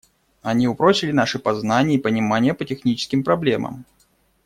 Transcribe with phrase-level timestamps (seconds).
[0.41, 3.85] Они упрочили наши познания и понимания по техническим проблемам.